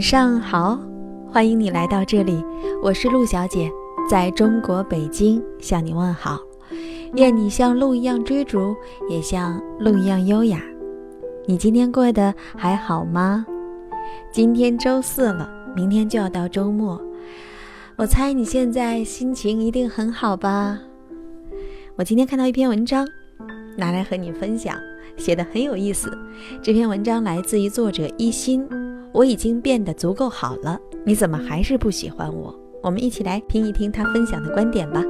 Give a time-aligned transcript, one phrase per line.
[0.00, 0.80] 晚上好，
[1.30, 2.42] 欢迎你来到这里，
[2.82, 3.70] 我是陆小姐，
[4.08, 6.40] 在中国北京向你问好。
[7.16, 8.74] 愿你像鹿一样追逐，
[9.10, 10.58] 也像鹿一样优雅。
[11.44, 13.44] 你今天过得还好吗？
[14.32, 15.46] 今天周四了，
[15.76, 16.98] 明天就要到周末，
[17.96, 20.78] 我猜你现在心情一定很好吧？
[21.96, 23.06] 我今天看到一篇文章，
[23.76, 24.74] 拿来和你分享，
[25.18, 26.10] 写的很有意思。
[26.62, 28.66] 这篇文章来自于作者一心。
[29.12, 32.54] 我已经变得足够好了，你怎么还是不喜欢我？
[32.82, 35.02] 我们一起来听一听他分享的观点吧。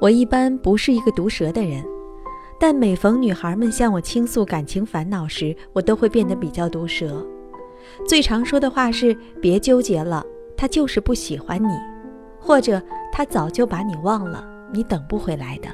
[0.00, 1.84] 我一般不是一个毒舌的人，
[2.60, 7.26] 但每逢女孩们向我倾诉感情烦恼时，我都会变得比较毒舌。
[8.06, 10.24] 最常说的话是：“别纠结了，
[10.56, 11.72] 他就是不喜欢你，
[12.38, 12.80] 或者
[13.12, 15.68] 他早就把你忘了。”你等不回来的。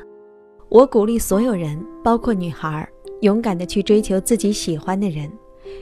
[0.68, 2.88] 我鼓励所有人，包括女孩，
[3.20, 5.30] 勇敢地去追求自己喜欢的人，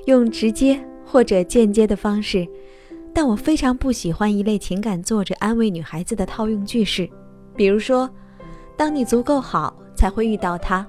[0.07, 2.47] 用直接或者间接的方式。
[3.13, 7.09] 但我非常不喜欢一类情感作者安慰女孩子的套用句式，
[7.57, 8.09] 比如说
[8.77, 10.87] ：“当你足够好，才会遇到他。”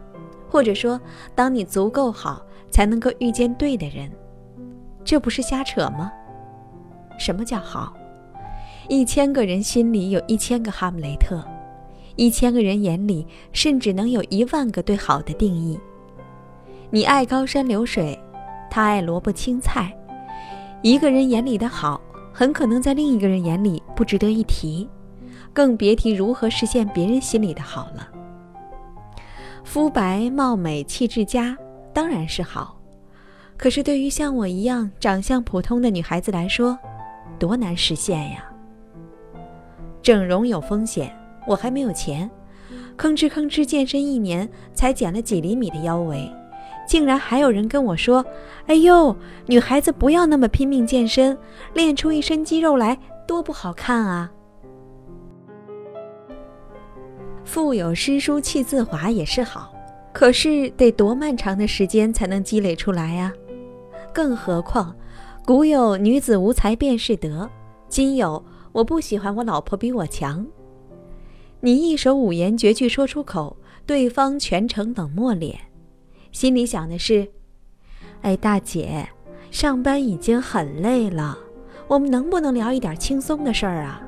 [0.47, 0.99] 或者说
[1.33, 4.11] ：“当你足够好，才能够遇见对的人。”
[5.03, 6.11] 这不是瞎扯吗？
[7.17, 7.93] 什么叫好？
[8.87, 11.43] 一千个人心里有一千个哈姆雷特。
[12.21, 15.79] 一千个人眼里，甚至能有一万个对好的定义。
[16.91, 18.15] 你爱高山流水，
[18.69, 19.91] 他爱萝卜青菜。
[20.83, 21.99] 一个人眼里的好，
[22.31, 24.87] 很可能在另一个人眼里不值得一提，
[25.51, 28.07] 更别提如何实现别人心里的好了。
[29.63, 31.57] 肤白貌美、气质佳，
[31.91, 32.79] 当然是好。
[33.57, 36.77] 可是对于像我一样长相普通的女孩子来说，
[37.39, 38.45] 多难实现呀！
[40.03, 41.11] 整容有风险。
[41.47, 42.29] 我还没有钱，
[42.97, 46.31] 吭哧吭哧健身一年才减了几厘米的腰围，
[46.87, 48.25] 竟然还有人跟我说
[48.67, 49.15] ：“哎呦，
[49.47, 51.37] 女孩子不要那么拼命健身，
[51.73, 52.97] 练出一身肌肉来
[53.27, 54.31] 多不好看啊！”
[57.43, 59.73] 腹有诗书气自华也是好，
[60.13, 63.33] 可是得多漫长的时间才能积累出来呀？
[64.13, 64.95] 更何况，
[65.45, 67.49] 古有女子无才便是德，
[67.89, 68.41] 今有
[68.71, 70.45] 我不喜欢我老婆比我强。
[71.63, 73.55] 你一首五言绝句说出口，
[73.85, 75.59] 对方全程冷漠脸，
[76.31, 77.27] 心里想的是
[78.23, 79.07] ：“哎，大姐，
[79.51, 81.37] 上班已经很累了，
[81.87, 84.01] 我们能不能聊一点轻松的事儿啊？”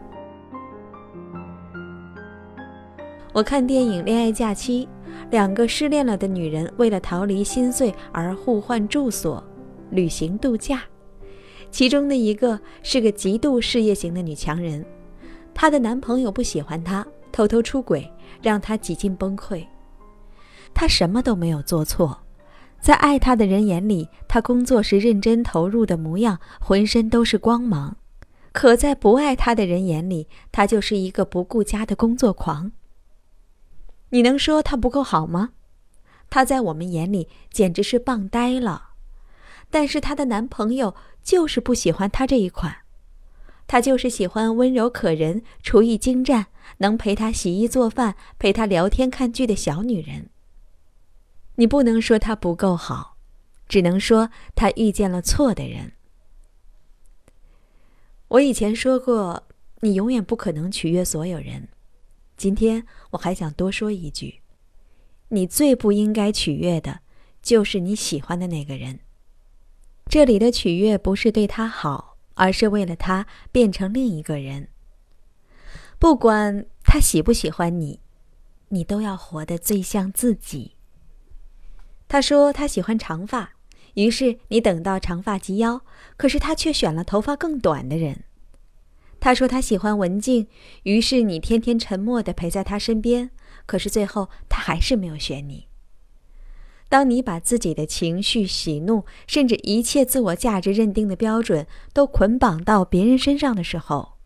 [3.31, 4.87] 我看电影《恋爱假期》，
[5.29, 9.43] 两个失恋了的女人为了逃离心碎而互换住所、
[9.91, 10.81] 旅行度假，
[11.69, 14.83] 其中的一个是个极度事业型的女强人，
[15.53, 17.05] 她的男朋友不喜欢她。
[17.33, 18.09] 偷偷出轨，
[18.41, 19.67] 让他几近崩溃。
[20.73, 22.23] 他什么都没有做错，
[22.79, 27.97] 在爱他的人眼里，他工作时认真投入的模样，浑身都是光芒；
[28.53, 32.71] 可在不爱他的人眼里，他就是一个不顾家的工作狂。
[34.11, 35.49] 你能说他不够好吗？
[36.29, 38.91] 他在我们眼里简直是棒呆了。
[39.69, 40.93] 但是她的男朋友
[41.23, 42.82] 就是不喜欢他这一款。
[43.67, 46.47] 他就是喜欢温柔可人、厨艺精湛、
[46.77, 50.29] 能陪他洗衣做饭、陪他聊天看剧的小女人。
[51.55, 53.17] 你不能说他不够好，
[53.67, 55.93] 只能说他遇见了错的人。
[58.29, 59.43] 我以前说过，
[59.81, 61.69] 你永远不可能取悦所有人。
[62.35, 64.41] 今天我还想多说一句：
[65.29, 67.01] 你最不应该取悦的，
[67.41, 68.99] 就是你喜欢的那个人。
[70.09, 72.12] 这里的取悦不是对他好。
[72.35, 74.69] 而是为了他变成另一个人。
[75.99, 77.99] 不管他喜不喜欢你，
[78.69, 80.75] 你都要活得最像自己。
[82.07, 83.53] 他说他喜欢长发，
[83.93, 85.81] 于是你等到长发及腰，
[86.17, 88.23] 可是他却选了头发更短的人。
[89.19, 90.47] 他说他喜欢文静，
[90.83, 93.31] 于是你天天沉默地陪在他身边，
[93.65, 95.67] 可是最后他还是没有选你。
[96.93, 104.19] 当你把自己的情绪、喜怒，甚至一切自我价值认定的标准都捆绑到别人身上的时候，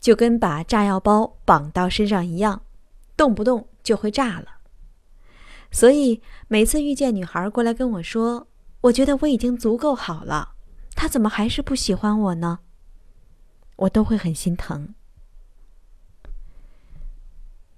[0.00, 2.62] 就跟把炸药包绑到身上一样，
[3.16, 4.58] 动不动就会炸了。
[5.70, 8.48] 所以每次遇见女孩过来跟我说
[8.82, 10.54] ：“我觉得我已经足够好了，
[10.96, 12.58] 她怎么还是不喜欢我呢？”
[13.78, 14.96] 我都会很心疼。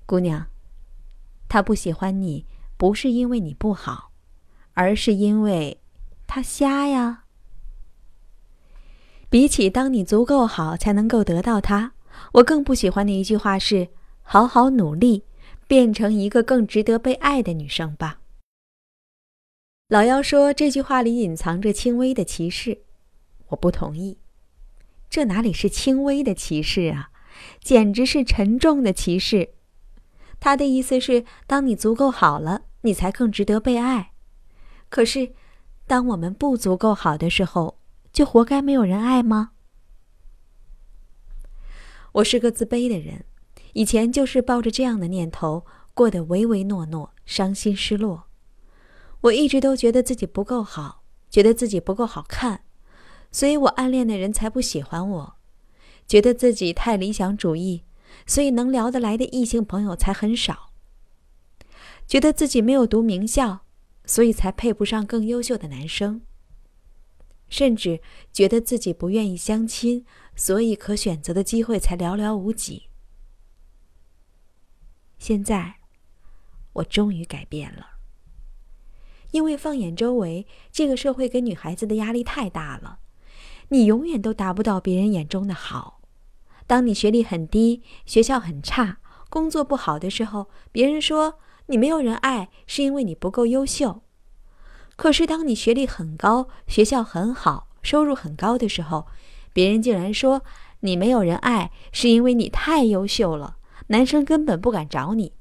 [0.06, 0.46] 姑娘，
[1.50, 2.46] 他不喜欢你。
[2.80, 4.10] 不是因为你不好，
[4.72, 5.82] 而是因为
[6.26, 7.24] 他瞎呀。
[9.28, 11.92] 比起当你足够好才能够得到他，
[12.32, 13.88] 我更不喜欢的一句话是
[14.24, 15.24] “好好努力”，
[15.68, 18.20] 变成一个更值得被爱的女生吧。
[19.88, 22.84] 老妖说这句话里隐藏着轻微的歧视，
[23.48, 24.16] 我不同意。
[25.10, 27.10] 这哪里是轻微的歧视啊，
[27.62, 29.50] 简直是沉重的歧视。
[30.40, 34.12] 他的意思是，当你足够好了，你才更值得被爱。
[34.88, 35.32] 可是，
[35.86, 37.78] 当我们不足够好的时候，
[38.12, 39.52] 就活该没有人爱吗？
[42.12, 43.24] 我是个自卑的人，
[43.74, 48.24] 以前就是抱着这样的念头，过得唯唯诺诺，伤心失落。
[49.20, 52.64] 我一直都觉得自己不够好，觉得自己不够好看，
[53.30, 55.36] 所以我暗恋的人才不喜欢我；
[56.08, 57.84] 觉得自己太理想主义，
[58.26, 60.69] 所以能聊得来的异性朋友才很少；
[62.10, 63.60] 觉得自己没有读名校，
[64.04, 66.22] 所以才配不上更优秀的男生；
[67.48, 68.00] 甚至
[68.32, 70.04] 觉得自己不愿意相亲，
[70.34, 72.88] 所以可选择的机会才寥寥无几。
[75.20, 75.76] 现在，
[76.72, 77.86] 我终于改变了。
[79.30, 82.98] 因为放眼周围，这个社会给女孩子的压力太大了，
[83.68, 86.00] 你永远都达不到别人眼中的好。
[86.66, 88.98] 当你学历很低、学校很差、
[89.28, 91.38] 工作不好的时候，别人说
[91.70, 94.02] 你没有人爱，是因为你不够优秀。
[94.96, 99.06] 可是当你学历很高、学校很好、收入很高的时候，
[99.52, 100.42] 别人竟然说
[100.80, 105.32] 你没有人爱，是因为你太优秀了，男生根本不敢找你。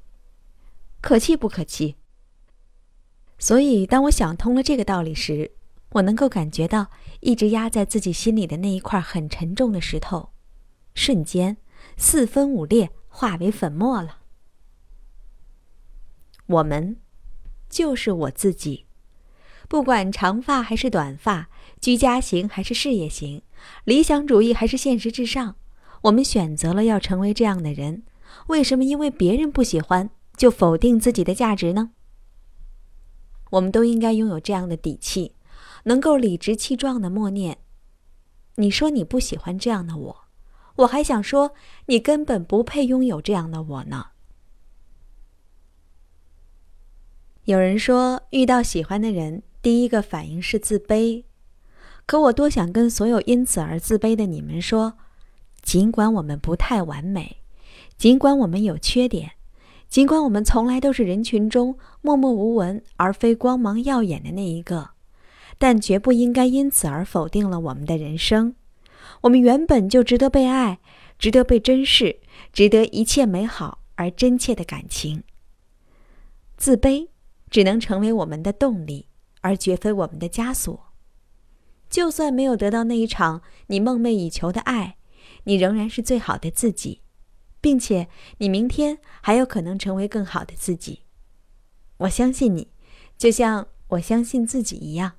[1.00, 1.96] 可气不可气？
[3.40, 5.50] 所以，当我想通了这个道理时，
[5.94, 6.86] 我能够感觉到
[7.18, 10.30] 一直压在自己心里的那一块很沉重的石头，
[10.94, 11.56] 瞬间
[11.96, 14.18] 四分五裂，化为粉末了。
[16.50, 16.96] 我们，
[17.68, 18.84] 就是我自己，
[19.68, 21.48] 不管长发还是短发，
[21.80, 23.42] 居家型还是事业型，
[23.84, 25.54] 理想主义还是现实至上，
[26.02, 28.02] 我们选择了要成为这样的人。
[28.48, 31.92] 为什么因为别人不喜欢就否定自己的价值呢？
[33.50, 35.36] 我们都应该拥有这样的底气，
[35.84, 37.58] 能够理直气壮的默念
[38.56, 40.16] ：“你说你不喜欢这样的我，
[40.76, 41.52] 我还想说
[41.86, 44.06] 你根本不配拥有这样的我呢。”
[47.50, 51.24] 有人说，遇到喜欢的人，第一个反应是自卑。
[52.06, 54.94] 可我多想跟所有因此而自卑的你们说：
[55.60, 57.38] 尽管我们不太完美，
[57.96, 59.32] 尽管我们有缺点。
[59.88, 64.90] 尽管我们从来都是人群中默默无闻而非光芒耀眼的那一个，
[65.58, 68.54] 但绝不应该因此而否定了我们的人生。
[69.22, 70.78] 我们原本就值得被爱，
[71.18, 72.20] 值得被珍视，
[72.52, 75.24] 值得一切美好而真切的感情。
[76.56, 77.08] 自卑
[77.50, 79.08] 只能成为我们的动力，
[79.40, 80.92] 而绝非我们的枷锁。
[81.88, 84.96] 就算没有得到那一场你梦寐以求的爱，
[85.44, 87.02] 你仍然是最好的自己。
[87.62, 88.08] 并且
[88.38, 91.00] 你明天还有可能成为更好的自己，
[91.98, 92.68] 我相信你，
[93.18, 95.12] 就像我相信自己一样。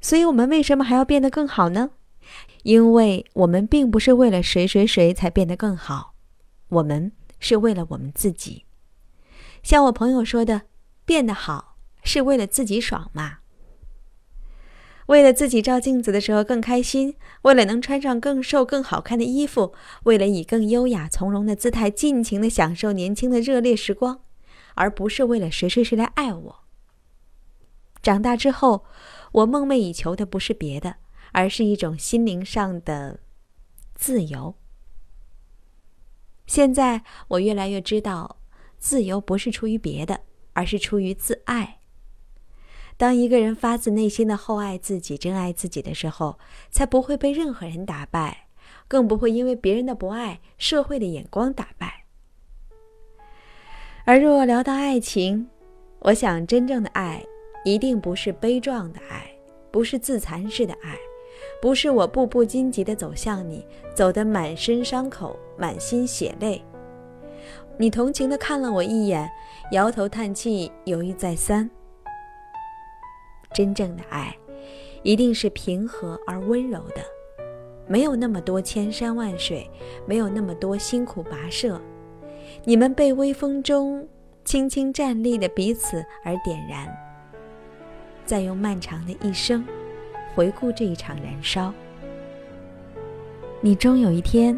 [0.00, 1.90] 所以，我们为什么还要变得更好呢？
[2.62, 6.14] 因为我们并不是为了谁谁谁才变得更好，
[6.68, 7.10] 我们
[7.40, 8.64] 是为了我们自己。
[9.64, 10.62] 像我朋友说的，
[11.04, 13.38] 变得好是为了自己爽嘛。
[15.06, 24.22] 为了自己照镜子的时候更开心，为了能穿上更瘦、更好看的衣服，为了以更优雅从容的姿态尽情的享受年轻的热烈时光，
[24.74, 26.64] 而不是为了谁谁谁来爱我。
[28.02, 28.86] 长大之后，
[29.32, 30.96] 我梦寐以求的不是别的，
[31.32, 33.20] 而是一种心灵上的
[33.94, 34.54] 自由。
[36.46, 38.38] 现在我越来越知道，
[38.78, 40.20] 自由不是出于别的，
[40.54, 41.80] 而是出于自爱。
[42.96, 46.38] 当一个人发自内心的厚爱自己、真爱自己的时候，
[46.70, 48.46] 才不会被任何人打败，
[48.88, 52.04] 更不会因为别人的不爱、社会的眼光打败。
[54.04, 55.48] 而若聊到爱情，
[55.98, 57.24] 我想真正的爱
[57.64, 59.28] 一定不是悲壮的爱，
[59.72, 60.96] 不是自残式的爱，
[61.60, 66.62] 不是我步步荆棘的走向你，走得满身伤口、满心血泪，
[67.76, 69.28] 你同情的看了我一眼，
[69.72, 71.68] 摇头叹气，犹豫再三。
[73.52, 74.36] 真正的爱，
[75.02, 77.02] 一定是平和而温柔的，
[77.88, 79.68] 没有那么多千山万水，
[80.06, 81.80] 没有那么多辛苦跋涉。
[82.64, 84.06] 你们被微风中
[84.44, 86.88] 轻轻站立的彼此而点燃，
[88.24, 89.66] 再用漫长的一生
[90.34, 91.74] 回顾这一场燃烧。
[93.60, 94.56] 你终有一天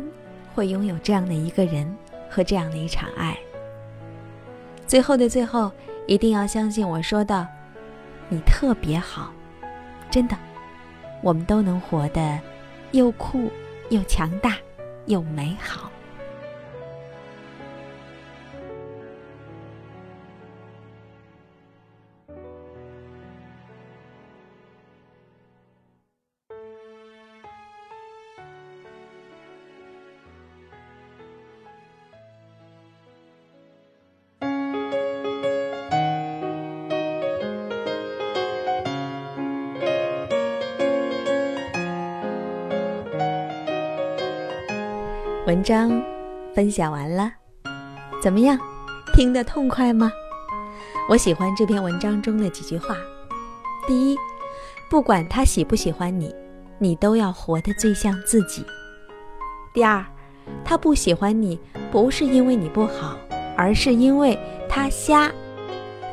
[0.55, 1.97] 会拥有这样的一个人
[2.29, 3.37] 和这样的一场爱。
[4.87, 5.73] 最后的最后，
[6.07, 7.47] 一定要相信我说的。
[8.29, 9.33] 你特别好，
[10.11, 10.37] 真的，
[11.23, 12.41] 我们都能活得
[12.93, 13.51] 又酷
[13.89, 14.57] 又强大
[15.07, 15.91] 又美好。
[45.47, 46.03] 文章
[46.57, 47.31] 分享完了，
[48.21, 48.59] 怎么样？
[49.15, 50.11] 听得痛快吗？
[51.09, 52.97] 我喜欢这篇文章中的几句话。
[53.87, 54.17] 第一，
[54.91, 56.35] 不管他喜不喜欢你，
[56.81, 58.67] 你都要活得最像自己。
[59.73, 60.05] 第二，
[60.65, 61.61] 他不喜欢你，
[61.93, 63.17] 不是因为你不好，
[63.57, 64.37] 而是因为
[64.69, 65.31] 他瞎。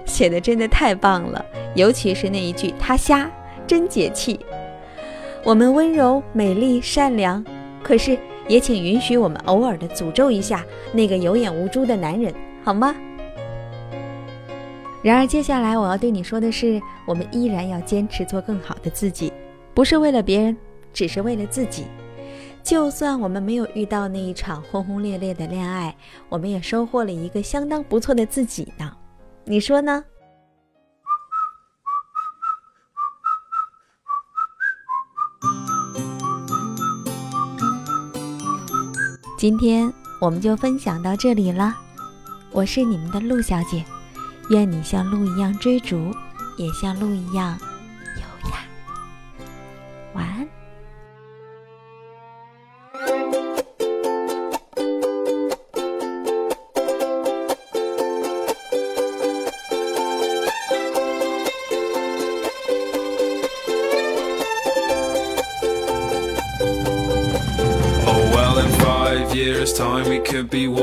[0.06, 3.28] 写的真的太棒了，尤其是那一句“他瞎”，
[3.66, 4.40] 真解气。
[5.44, 7.44] 我们温柔、美丽、善良，
[7.82, 8.16] 可是
[8.48, 12.34] 也请允许我们偶尔的诅咒一下那个有眼无珠的男人，
[12.64, 12.96] 好吗？
[15.02, 19.34] 然而，接下来我要对你说的是，我们依然要坚持做更好的自己，
[19.74, 20.56] 不是为了别人，
[20.94, 21.86] 只是为了自己。
[22.64, 25.94] 就算我们没有遇到那一场轰轰烈烈的恋爱，
[26.30, 28.90] 我们也收获了一个相当不错的自己呢。
[29.44, 30.06] 你说呢？
[39.44, 41.76] 今天我们就分享到这里了。
[42.50, 43.84] 我是你们的陆小姐。
[44.50, 46.16] 愿你像鹿一样追逐，
[46.56, 47.60] 也像鹿一样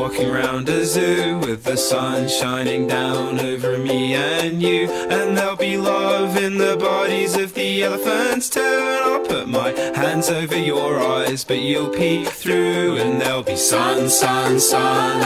[0.00, 4.88] walking round a zoo with the sun shining down over me and you.
[4.88, 8.61] And there'll be love in the bodies of the elephants too.
[8.61, 12.97] And I'll put my hands over your eyes, but you'll peek through.
[12.97, 15.23] And there'll be sun, sun, sun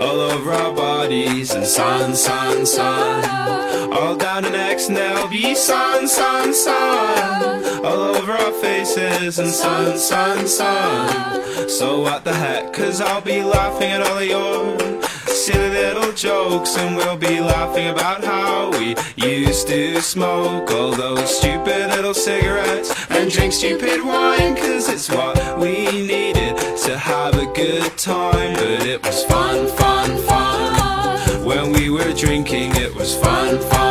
[0.00, 1.54] all over our bodies.
[1.54, 4.88] And sun, sun, sun all down the necks.
[4.88, 7.49] And there'll be sun, sun, sun
[7.84, 9.38] all over our faces.
[9.38, 11.68] And sun, sun, sun.
[11.68, 12.72] So what the heck?
[12.72, 17.88] Cause I'll be laughing at all of your silly little jokes And we'll be laughing
[17.88, 24.56] about how we used to smoke All those stupid little cigarettes And drink stupid wine
[24.56, 30.18] Cause it's what we needed to have a good time But it was fun, fun,
[30.22, 33.89] fun When we were drinking it was fun, fun,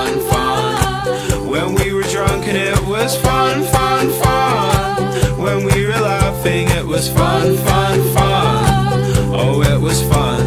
[2.50, 5.39] and it was fun, fun, fun.
[5.39, 8.65] When we were laughing it was fun, fun, fun.
[9.41, 10.41] Oh, it was fun.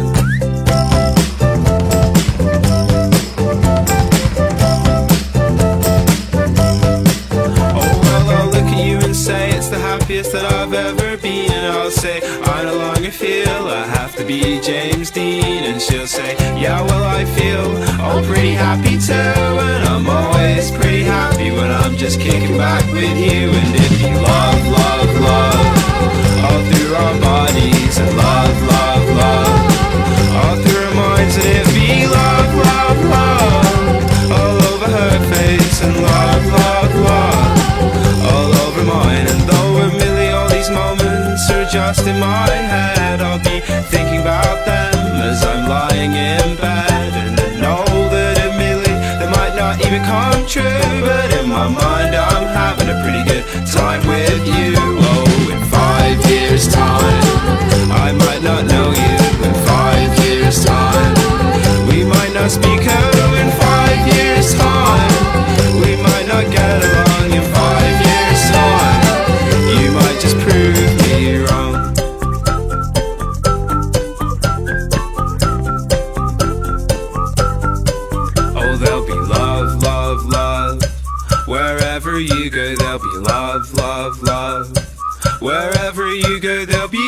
[7.71, 11.51] Oh well, I'll look at you and say it's the happiest that I've ever been.
[11.51, 15.63] And I'll say, I no longer feel I have to be James Dean.
[15.63, 17.65] And she'll say, yeah, well I feel
[18.01, 19.62] all pretty happy too
[22.03, 23.49] just kicking back with you.
[23.49, 24.62] And if you love,
[85.43, 87.02] Wherever you go, there'll be